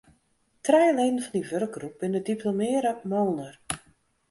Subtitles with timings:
[0.65, 3.55] Trije leden fan dy wurkgroep binne diplomearre moolner.